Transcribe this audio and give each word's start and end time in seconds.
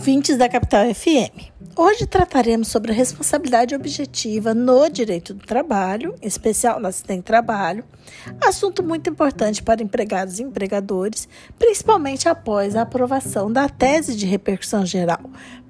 ouvintes 0.00 0.38
da 0.38 0.48
Capital 0.48 0.94
FM. 0.94 1.52
Hoje 1.76 2.06
trataremos 2.06 2.68
sobre 2.68 2.90
a 2.90 2.94
responsabilidade 2.94 3.74
objetiva 3.74 4.54
no 4.54 4.88
direito 4.88 5.34
do 5.34 5.44
trabalho, 5.44 6.14
em 6.22 6.26
especial 6.26 6.80
no 6.80 6.88
acidente 6.88 7.18
de 7.18 7.24
trabalho, 7.26 7.84
assunto 8.40 8.82
muito 8.82 9.10
importante 9.10 9.62
para 9.62 9.82
empregados 9.82 10.38
e 10.38 10.42
empregadores, 10.42 11.28
principalmente 11.58 12.30
após 12.30 12.74
a 12.76 12.80
aprovação 12.80 13.52
da 13.52 13.68
tese 13.68 14.16
de 14.16 14.24
repercussão 14.24 14.86
geral 14.86 15.20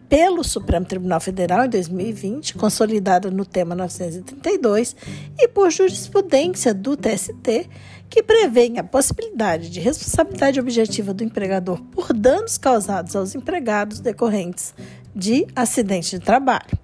pelo 0.09 0.43
Supremo 0.43 0.85
Tribunal 0.85 1.21
Federal 1.21 1.65
em 1.65 1.69
2020, 1.69 2.55
consolidada 2.55 3.31
no 3.31 3.45
tema 3.45 3.77
932, 3.77 4.97
e 5.39 5.47
por 5.47 5.71
jurisprudência 5.71 6.75
do 6.75 6.97
TST, 6.97 7.69
que 8.11 8.25
prevê 8.25 8.73
a 8.77 8.83
possibilidade 8.83 9.71
de 9.71 9.79
responsabilidade 9.79 10.59
objetiva 10.59 11.15
do 11.15 11.23
empregador 11.23 11.81
por 11.93 12.13
danos 12.13 12.59
causados 12.59 13.15
aos 13.15 13.37
empregados 13.37 14.01
decorrentes 14.01 14.75
de 15.15 15.47
acidente 15.55 16.19
de 16.19 16.25
trabalho. 16.25 16.77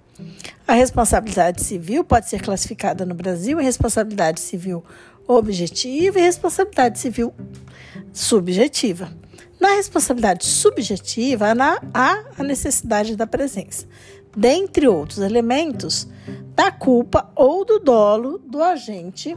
A 0.65 0.73
responsabilidade 0.73 1.61
civil 1.61 2.03
pode 2.05 2.29
ser 2.29 2.41
classificada 2.41 3.05
no 3.05 3.13
Brasil 3.13 3.59
em 3.59 3.63
responsabilidade 3.63 4.39
civil 4.39 4.83
objetiva 5.27 6.17
e 6.17 6.21
responsabilidade 6.21 6.97
civil 6.97 7.33
subjetiva. 8.13 9.11
Na 9.59 9.75
responsabilidade 9.75 10.45
subjetiva, 10.45 11.47
há 11.93 12.23
a 12.37 12.43
necessidade 12.43 13.15
da 13.15 13.27
presença, 13.27 13.85
dentre 14.35 14.87
outros 14.87 15.19
elementos, 15.19 16.07
da 16.55 16.71
culpa 16.71 17.29
ou 17.35 17.65
do 17.65 17.79
dolo 17.79 18.39
do 18.39 18.61
agente 18.61 19.35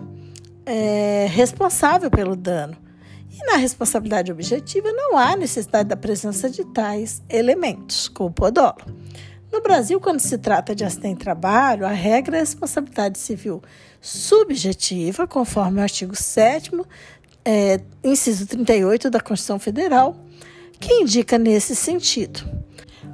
é, 0.71 1.27
responsável 1.27 2.09
pelo 2.09 2.37
dano. 2.37 2.77
E 3.29 3.45
na 3.45 3.57
responsabilidade 3.57 4.31
objetiva, 4.31 4.93
não 4.93 5.19
há 5.19 5.37
necessidade 5.37 5.89
da 5.89 5.97
presença 5.97 6.49
de 6.49 6.65
tais 6.65 7.21
elementos, 7.29 8.09
culpa 8.09 8.47
ou 8.47 8.53
dolo. 8.53 8.79
No 9.53 9.61
Brasil, 9.61 9.99
quando 9.99 10.21
se 10.21 10.39
trata 10.39 10.73
de 10.73 10.85
acidente 10.85 11.19
de 11.19 11.25
trabalho, 11.25 11.85
a 11.85 11.91
regra 11.91 12.37
é 12.37 12.41
a 12.41 12.43
responsabilidade 12.43 13.19
civil 13.19 13.61
subjetiva, 14.01 15.27
conforme 15.27 15.81
o 15.81 15.83
artigo 15.83 16.15
7 16.15 16.71
é, 17.45 17.81
inciso 18.05 18.47
38 18.47 19.11
da 19.11 19.19
Constituição 19.19 19.59
Federal, 19.59 20.15
que 20.79 20.93
indica 20.95 21.37
nesse 21.37 21.75
sentido. 21.75 22.49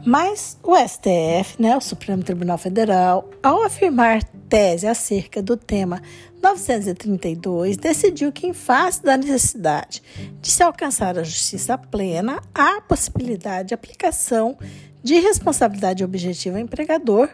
Mas 0.04 0.58
o 0.62 0.76
STF, 0.76 1.60
né, 1.60 1.74
o 1.74 1.80
Supremo 1.80 2.22
Tribunal 2.22 2.58
Federal, 2.58 3.30
ao 3.42 3.64
afirmar 3.64 4.22
tese 4.48 4.86
acerca 4.86 5.42
do 5.42 5.56
tema 5.56 6.02
932, 6.46 7.76
decidiu 7.76 8.30
que, 8.30 8.46
em 8.46 8.52
face 8.52 9.02
da 9.02 9.16
necessidade 9.16 10.00
de 10.40 10.50
se 10.50 10.62
alcançar 10.62 11.18
a 11.18 11.24
justiça 11.24 11.76
plena, 11.76 12.40
há 12.54 12.80
possibilidade 12.80 13.68
de 13.68 13.74
aplicação 13.74 14.56
de 15.02 15.18
responsabilidade 15.20 16.04
objetiva 16.04 16.56
ao 16.56 16.62
empregador 16.62 17.28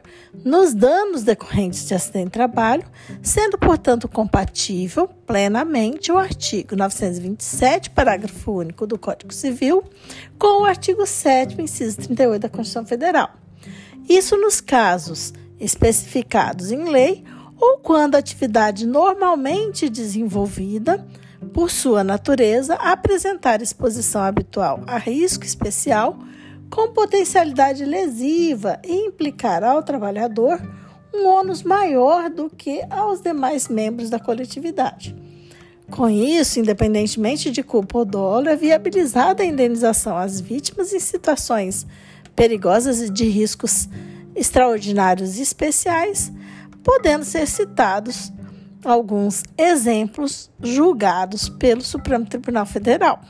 nos 0.45 0.75
danos 0.75 1.23
decorrentes 1.23 1.87
de 1.87 1.95
acidente 1.95 2.27
de 2.27 2.33
trabalho, 2.33 2.85
sendo, 3.23 3.59
portanto, 3.59 4.09
compatível 4.09 5.09
plenamente 5.27 6.11
o 6.11 6.19
artigo 6.19 6.75
927, 6.75 7.91
parágrafo 7.91 8.53
único 8.53 8.87
do 8.87 8.99
Código 8.99 9.33
Civil, 9.33 9.85
com 10.39 10.63
o 10.63 10.65
artigo 10.65 11.07
7, 11.07 11.61
inciso 11.61 11.99
38 11.99 12.43
da 12.43 12.49
Constituição 12.49 12.87
Federal. 12.87 13.31
Isso 14.09 14.37
nos 14.37 14.61
casos 14.61 15.33
especificados 15.61 16.73
em 16.73 16.85
lei 16.89 17.25
ou 17.63 17.79
quando 17.79 18.17
a 18.17 18.19
atividade 18.19 18.85
normalmente 18.85 19.89
desenvolvida, 19.89 21.07
por 21.55 21.71
sua 21.71 22.03
natureza, 22.03 22.75
apresentar 22.75 23.63
exposição 23.63 24.21
habitual 24.21 24.83
a 24.85 24.99
risco 24.99 25.45
especial 25.45 26.19
com 26.69 26.89
potencialidade 26.89 27.85
lesiva 27.85 28.81
e 28.85 28.93
implicará 28.93 29.71
ao 29.71 29.83
trabalhador 29.83 30.61
um 31.15 31.29
ônus 31.29 31.63
maior 31.63 32.29
do 32.29 32.51
que 32.51 32.83
aos 32.91 33.21
demais 33.21 33.69
membros 33.69 34.11
da 34.11 34.19
coletividade. 34.19 35.15
Com 35.89 36.09
isso, 36.09 36.59
independentemente 36.59 37.49
de 37.53 37.63
culpa 37.63 37.99
ou 37.99 38.05
dolo, 38.05 38.49
é 38.49 38.57
viabilizada 38.57 39.45
a 39.45 39.47
indenização 39.47 40.17
às 40.17 40.41
vítimas 40.41 40.93
em 40.93 40.99
situações 40.99 41.87
perigosas 42.35 43.01
e 43.03 43.09
de 43.09 43.25
riscos 43.29 43.89
extraordinários 44.35 45.39
e 45.39 45.43
especiais, 45.43 46.33
podendo 46.83 47.25
ser 47.25 47.47
citados 47.47 48.33
alguns 48.85 49.43
exemplos 49.57 50.51
julgados 50.61 51.49
pelo 51.49 51.83
Supremo 51.83 52.27
Tribunal 52.27 52.67
Federal. 52.67 53.21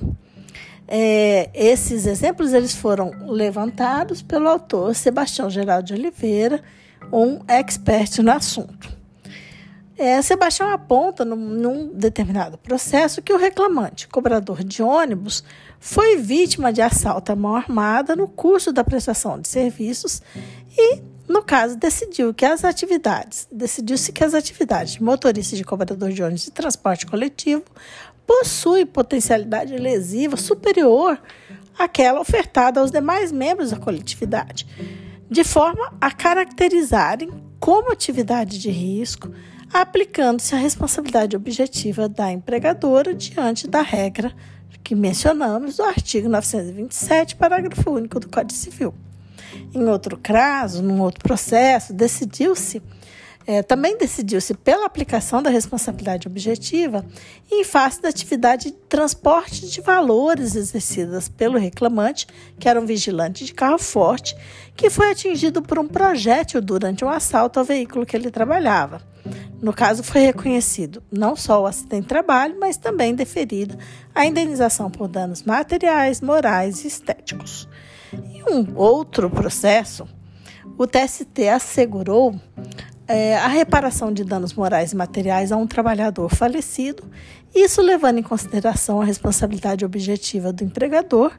É, 0.89 1.51
esses 1.55 2.07
exemplos 2.07 2.53
eles 2.53 2.75
foram 2.75 3.11
levantados 3.27 4.21
pelo 4.21 4.49
autor 4.49 4.95
Sebastião 4.95 5.49
Geraldo 5.49 5.87
de 5.87 5.95
Oliveira, 5.95 6.63
um 7.13 7.41
expert 7.49 8.19
no 8.23 8.31
assunto. 8.31 9.03
É, 9.97 10.21
Sebastião 10.21 10.71
aponta 10.71 11.25
num, 11.25 11.37
num, 11.37 11.89
determinado 11.95 12.59
processo 12.59 13.23
que 13.23 13.33
o 13.33 13.37
reclamante, 13.37 14.09
cobrador 14.09 14.65
de 14.65 14.83
ônibus, 14.83 15.45
foi 15.79 16.17
vítima 16.17 16.73
de 16.73 16.81
assalto 16.81 17.31
à 17.31 17.37
mão 17.37 17.55
armada 17.55 18.17
no 18.17 18.27
curso 18.27 18.73
da 18.73 18.83
prestação 18.83 19.39
de 19.39 19.49
serviços 19.49 20.23
e, 20.77 21.03
no 21.29 21.43
caso, 21.43 21.77
decidiu 21.77 22.35
que 22.35 22.45
as 22.45 22.65
atividades, 22.65 23.47
decidiu-se 23.51 24.13
que 24.13 24.25
as 24.25 24.35
atividades 24.35 24.95
de 24.95 25.03
motorista 25.03 25.57
de 25.57 25.65
cobrador 25.65 26.13
de 26.13 26.23
ônibus 26.23 26.45
de 26.45 26.51
transporte 26.51 27.07
coletivo 27.07 27.65
possui 28.27 28.85
potencialidade 28.85 29.77
lesiva 29.77 30.37
superior 30.37 31.21
àquela 31.79 32.21
ofertada 32.21 32.81
aos 32.81 32.91
demais 32.91 33.33
membros 33.33 33.71
da 33.71 33.79
coletividade, 33.79 34.67
de 35.31 35.45
forma 35.45 35.93
a 36.01 36.11
caracterizarem 36.11 37.31
como 37.59 37.93
atividade 37.93 38.59
de 38.59 38.71
risco, 38.71 39.31
aplicando-se 39.73 40.55
a 40.55 40.59
responsabilidade 40.59 41.37
objetiva 41.37 42.09
da 42.09 42.31
empregadora 42.31 43.15
diante 43.15 43.67
da 43.67 43.81
regra 43.81 44.35
que 44.83 44.95
mencionamos 44.95 45.77
do 45.77 45.85
artigo 45.85 46.29
927, 46.29 47.37
parágrafo 47.37 47.91
único 47.91 48.19
do 48.19 48.29
Código 48.29 48.53
Civil. 48.53 48.95
Em 49.75 49.85
outro 49.85 50.17
caso, 50.17 50.83
num 50.83 51.01
outro 51.01 51.23
processo, 51.23 51.93
decidiu-se 51.93 52.83
é, 53.47 53.63
também 53.63 53.97
decidiu-se 53.97 54.55
pela 54.55 54.87
aplicação 54.87 55.43
da 55.43 55.51
responsabilidade 55.51 56.29
objetiva 56.29 57.05
em 57.51 57.65
face 57.65 58.01
da 58.01 58.09
atividade 58.09 58.71
de 58.71 58.77
transporte 58.89 59.69
de 59.69 59.81
valores 59.81 60.55
exercidas 60.55 61.29
pelo 61.29 61.59
reclamante, 61.59 62.27
que 62.59 62.69
era 62.69 62.81
um 62.81 62.87
vigilante 62.87 63.45
de 63.45 63.53
carro 63.53 63.79
forte, 63.79 64.37
que 64.77 64.89
foi 64.89 65.11
atingido 65.11 65.61
por 65.61 65.79
um 65.79 65.89
projétil 65.89 66.61
durante 66.61 67.05
um 67.05 67.09
assalto 67.09 67.59
ao 67.59 67.65
veículo 67.65 68.07
que 68.07 68.17
ele 68.17 68.31
trabalhava. 68.31 69.03
No 69.61 69.73
caso, 69.73 70.03
foi 70.03 70.23
reconhecido 70.23 71.03
não 71.11 71.37
só 71.37 71.63
o 71.63 71.67
acidente 71.67 72.03
de 72.03 72.09
trabalho, 72.09 72.57
mas 72.59 72.77
também 72.77 73.15
deferido 73.15 73.79
a 74.13 74.27
indenização 74.27 74.91
por 74.91 75.07
danos 75.07 75.45
materiais, 75.45 76.21
morais 76.21 76.85
e 76.85 76.89
estéticos. 76.89 77.69
Em 78.53 78.55
um 78.55 78.77
outro 78.77 79.31
processo, 79.31 80.07
o 80.77 80.87
TST 80.87 81.49
assegurou 81.49 82.39
é, 83.09 83.35
a 83.39 83.49
reparação 83.49 84.13
de 84.13 84.25
danos 84.25 84.53
morais 84.53 84.93
e 84.93 84.97
materiais 84.97 85.51
a 85.51 85.57
um 85.57 85.67
trabalhador 85.67 86.29
falecido, 86.29 87.11
isso 87.55 87.81
levando 87.81 88.19
em 88.19 88.23
consideração 88.23 89.01
a 89.01 89.07
responsabilidade 89.07 89.87
objetiva 89.87 90.53
do 90.53 90.65
empregador 90.65 91.33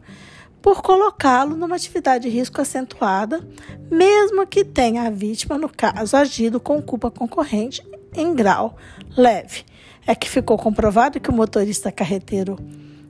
por 0.60 0.82
colocá-lo 0.82 1.56
numa 1.56 1.76
atividade 1.76 2.24
de 2.24 2.36
risco 2.36 2.60
acentuada, 2.60 3.48
mesmo 3.92 4.48
que 4.48 4.66
tenha 4.66 5.04
a 5.04 5.12
vítima, 5.12 5.56
no 5.56 5.70
caso, 5.70 6.18
agido 6.18 6.60
com 6.60 6.82
culpa 6.82 7.12
concorrente 7.12 7.84
em 8.16 8.34
grau 8.34 8.76
leve. 9.16 9.66
É 10.08 10.16
que 10.16 10.28
ficou 10.28 10.58
comprovado 10.58 11.20
que 11.20 11.30
o 11.30 11.34
motorista 11.34 11.92
carreteiro 11.92 12.58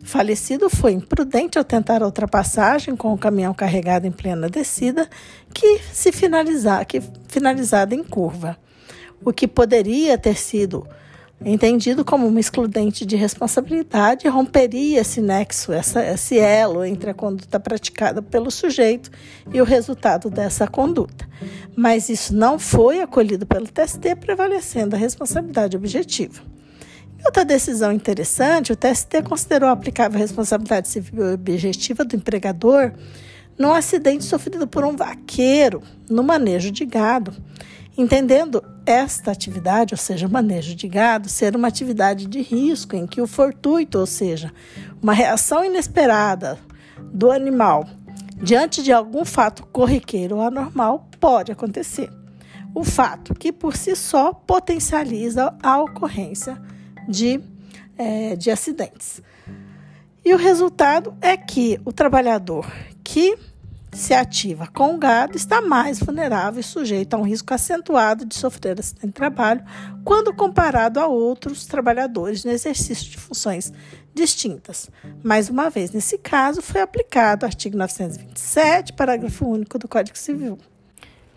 falecido 0.03 0.69
foi 0.69 0.91
imprudente 0.91 1.57
ao 1.57 1.63
tentar 1.63 2.03
a 2.03 2.05
ultrapassagem 2.05 2.95
com 2.95 3.13
o 3.13 3.17
caminhão 3.17 3.53
carregado 3.53 4.05
em 4.05 4.11
plena 4.11 4.49
descida, 4.49 5.09
que 5.53 5.79
se 5.91 6.11
finalizar, 6.11 6.85
que 6.85 7.01
finalizada 7.27 7.95
em 7.95 8.03
curva, 8.03 8.57
o 9.23 9.31
que 9.31 9.47
poderia 9.47 10.17
ter 10.17 10.37
sido 10.37 10.85
entendido 11.45 12.05
como 12.05 12.27
uma 12.27 12.39
excludente 12.39 13.05
de 13.05 13.15
responsabilidade 13.15 14.27
romperia 14.27 15.01
esse 15.01 15.21
nexo, 15.21 15.73
essa, 15.73 16.03
esse 16.05 16.37
elo 16.37 16.85
entre 16.85 17.09
a 17.09 17.13
conduta 17.13 17.59
praticada 17.59 18.21
pelo 18.21 18.49
sujeito 18.49 19.09
e 19.53 19.59
o 19.59 19.65
resultado 19.65 20.29
dessa 20.29 20.67
conduta. 20.67 21.27
Mas 21.75 22.09
isso 22.09 22.33
não 22.35 22.57
foi 22.57 23.01
acolhido 23.01 23.45
pelo 23.45 23.67
TST, 23.67 24.15
prevalecendo 24.19 24.95
a 24.95 24.99
responsabilidade 24.99 25.75
objetiva. 25.75 26.41
Outra 27.25 27.45
decisão 27.45 27.91
interessante, 27.91 28.73
o 28.73 28.75
TST 28.75 29.23
considerou 29.23 29.69
aplicável 29.69 30.17
a 30.17 30.21
responsabilidade 30.21 30.89
civil 30.89 31.33
objetiva 31.33 32.03
do 32.03 32.15
empregador 32.15 32.91
num 33.57 33.73
acidente 33.73 34.25
sofrido 34.25 34.67
por 34.67 34.83
um 34.83 34.95
vaqueiro 34.95 35.81
no 36.09 36.21
manejo 36.21 36.69
de 36.69 36.85
gado, 36.85 37.33
entendendo 37.97 38.63
esta 38.85 39.31
atividade, 39.31 39.93
ou 39.93 39.97
seja, 39.97 40.27
o 40.27 40.31
manejo 40.31 40.75
de 40.75 40.87
gado, 40.87 41.29
ser 41.29 41.55
uma 41.55 41.67
atividade 41.67 42.25
de 42.25 42.41
risco 42.41 42.95
em 42.95 43.07
que 43.07 43.21
o 43.21 43.27
fortuito, 43.27 43.99
ou 43.99 44.05
seja, 44.05 44.51
uma 45.01 45.13
reação 45.13 45.63
inesperada 45.63 46.59
do 47.13 47.31
animal 47.31 47.87
diante 48.41 48.83
de 48.83 48.91
algum 48.91 49.23
fato 49.23 49.65
corriqueiro 49.67 50.35
ou 50.35 50.41
anormal, 50.41 51.07
pode 51.19 51.51
acontecer. 51.51 52.09
O 52.75 52.83
fato 52.83 53.33
que 53.33 53.53
por 53.53 53.77
si 53.77 53.95
só 53.95 54.33
potencializa 54.33 55.55
a 55.61 55.79
ocorrência 55.81 56.59
de, 57.07 57.39
é, 57.97 58.35
de 58.35 58.51
acidentes. 58.51 59.21
E 60.25 60.33
o 60.33 60.37
resultado 60.37 61.15
é 61.21 61.35
que 61.35 61.79
o 61.83 61.91
trabalhador 61.91 62.65
que 63.03 63.37
se 63.91 64.13
ativa 64.13 64.67
com 64.67 64.95
o 64.95 64.97
gado 64.97 65.37
está 65.37 65.61
mais 65.61 65.99
vulnerável 65.99 66.59
e 66.59 66.63
sujeito 66.63 67.13
a 67.13 67.17
um 67.17 67.23
risco 67.23 67.53
acentuado 67.53 68.25
de 68.25 68.35
sofrer 68.35 68.79
acidente 68.79 69.07
de 69.07 69.13
trabalho 69.13 69.63
quando 70.03 70.33
comparado 70.33 70.99
a 70.99 71.07
outros 71.07 71.65
trabalhadores 71.65 72.43
no 72.43 72.51
exercício 72.51 73.11
de 73.11 73.17
funções 73.17 73.71
distintas. 74.13 74.89
Mais 75.23 75.49
uma 75.49 75.69
vez, 75.69 75.91
nesse 75.91 76.17
caso, 76.17 76.61
foi 76.61 76.81
aplicado 76.81 77.45
o 77.45 77.47
artigo 77.47 77.77
927, 77.77 78.93
parágrafo 78.93 79.47
único 79.47 79.77
do 79.77 79.87
Código 79.87 80.17
Civil. 80.17 80.57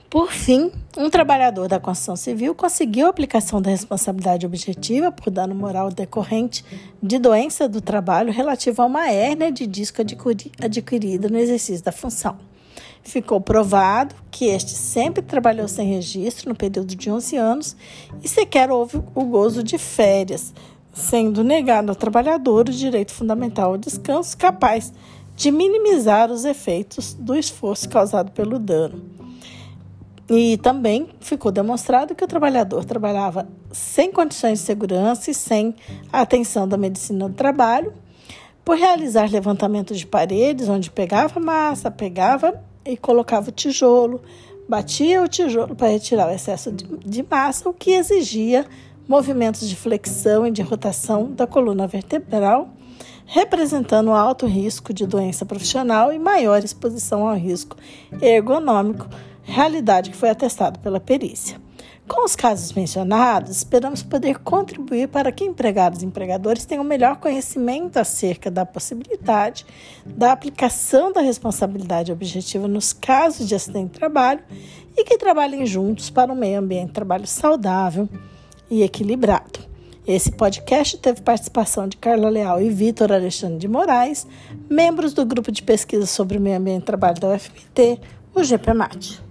Por 0.08 0.31
fim, 0.31 0.70
um 0.97 1.11
trabalhador 1.11 1.67
da 1.67 1.81
construção 1.81 2.14
civil 2.14 2.55
conseguiu 2.55 3.06
a 3.06 3.11
aplicação 3.11 3.61
da 3.61 3.70
responsabilidade 3.70 4.47
objetiva 4.47 5.11
por 5.11 5.32
dano 5.32 5.53
moral 5.53 5.91
decorrente 5.91 6.64
de 7.03 7.19
doença 7.19 7.69
do 7.69 7.81
trabalho 7.81 8.32
relativa 8.32 8.85
a 8.85 8.87
uma 8.87 9.11
hérnia 9.11 9.50
de 9.50 9.67
disco 9.67 10.00
adquirida 10.62 11.29
no 11.29 11.37
exercício 11.37 11.85
da 11.85 11.91
função. 11.91 12.38
Ficou 13.03 13.41
provado 13.41 14.14
que 14.31 14.44
este 14.44 14.70
sempre 14.70 15.23
trabalhou 15.23 15.67
sem 15.67 15.88
registro 15.88 16.50
no 16.50 16.55
período 16.55 16.94
de 16.94 17.11
11 17.11 17.37
anos 17.37 17.76
e 18.23 18.29
sequer 18.29 18.70
houve 18.70 19.03
o 19.12 19.25
gozo 19.25 19.61
de 19.61 19.76
férias, 19.76 20.55
sendo 20.93 21.43
negado 21.43 21.91
ao 21.91 21.97
trabalhador 21.97 22.69
o 22.69 22.73
direito 22.73 23.12
fundamental 23.12 23.73
ao 23.73 23.79
descanso 23.79 24.37
capaz 24.37 24.93
de 25.35 25.50
minimizar 25.50 26.31
os 26.31 26.44
efeitos 26.44 27.12
do 27.12 27.35
esforço 27.35 27.88
causado 27.88 28.31
pelo 28.31 28.58
dano. 28.58 29.16
E 30.28 30.56
também 30.58 31.08
ficou 31.20 31.52
demonstrado 31.52 32.14
que 32.14 32.25
o 32.25 32.26
trabalhador 32.26 32.84
trabalhava 32.84 33.49
sem 33.70 34.11
condições 34.11 34.58
de 34.58 34.64
segurança 34.64 35.31
e 35.31 35.34
sem 35.34 35.75
atenção 36.12 36.67
da 36.67 36.76
medicina 36.76 37.28
do 37.28 37.34
trabalho, 37.34 37.93
por 38.64 38.76
realizar 38.76 39.31
levantamento 39.31 39.94
de 39.94 40.05
paredes, 40.05 40.69
onde 40.69 40.90
pegava 40.90 41.38
massa, 41.38 41.88
pegava 41.90 42.61
e 42.84 42.96
colocava 42.96 43.50
o 43.50 43.52
tijolo, 43.52 44.20
batia 44.69 45.23
o 45.23 45.28
tijolo 45.28 45.76
para 45.76 45.87
retirar 45.88 46.29
o 46.29 46.32
excesso 46.32 46.72
de 46.72 47.22
massa, 47.22 47.69
o 47.69 47.72
que 47.72 47.93
exigia 47.93 48.67
movimentos 49.06 49.69
de 49.69 49.76
flexão 49.76 50.44
e 50.44 50.50
de 50.50 50.62
rotação 50.62 51.31
da 51.31 51.46
coluna 51.46 51.87
vertebral, 51.87 52.70
representando 53.25 54.11
alto 54.11 54.46
risco 54.46 54.93
de 54.93 55.06
doença 55.06 55.46
profissional 55.46 56.12
e 56.12 56.19
maior 56.19 56.64
exposição 56.64 57.29
ao 57.29 57.37
risco 57.37 57.76
ergonômico 58.20 59.08
realidade 59.46 60.10
que 60.10 60.16
foi 60.16 60.28
atestada 60.28 60.78
pela 60.78 61.00
perícia. 61.00 61.58
Com 62.08 62.25
os 62.25 62.37
casos 62.37 62.72
mencionados, 62.72 63.56
esperamos 63.56 64.00
poder 64.00 64.38
contribuir 64.38 65.08
para 65.08 65.32
que 65.32 65.44
empregados 65.44 66.02
e 66.02 66.06
empregadores 66.06 66.64
tenham 66.64 66.84
melhor 66.84 67.16
conhecimento 67.16 67.96
acerca 67.96 68.48
da 68.48 68.64
possibilidade 68.64 69.66
da 70.04 70.31
aplicação 70.31 71.12
da 71.12 71.20
responsabilidade 71.20 72.12
objetiva 72.12 72.69
nos 72.69 72.93
casos 72.93 73.48
de 73.48 73.56
acidente 73.56 73.93
de 73.93 73.98
trabalho 73.98 74.40
e 74.96 75.02
que 75.02 75.19
trabalhem 75.19 75.66
juntos 75.66 76.08
para 76.08 76.32
um 76.32 76.37
meio 76.37 76.60
ambiente 76.60 76.88
de 76.88 76.94
trabalho 76.94 77.26
saudável 77.26 78.08
e 78.70 78.84
equilibrado. 78.84 79.66
Esse 80.06 80.31
podcast 80.31 80.98
teve 80.98 81.20
participação 81.22 81.88
de 81.88 81.96
Carla 81.96 82.28
Leal 82.28 82.62
e 82.62 82.70
Vitor 82.70 83.10
Alexandre 83.10 83.58
de 83.58 83.66
Moraes, 83.66 84.25
membros 84.70 85.12
do 85.12 85.26
grupo 85.26 85.50
de 85.50 85.60
pesquisa 85.60 86.06
sobre 86.06 86.38
o 86.38 86.40
meio 86.40 86.58
ambiente 86.58 86.81
de 86.81 86.87
trabalho 86.87 87.19
da 87.19 87.34
UFMT, 87.34 88.00
o 88.32 88.44
GPMAT. 88.44 89.25